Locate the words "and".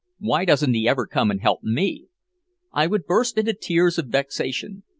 1.29-1.39